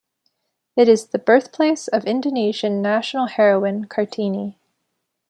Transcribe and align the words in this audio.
It 0.75 0.89
is 0.89 1.05
the 1.09 1.19
birthplace 1.19 1.87
of 1.87 2.05
Indonesian 2.05 2.81
national 2.81 3.27
heroine 3.27 3.85
Kartini. 3.85 4.55